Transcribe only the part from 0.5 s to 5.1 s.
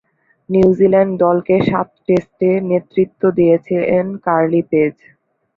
New Zealand দলকে সাত টেস্টে নেতৃত্ব দিয়েছেন কার্লি পেজ।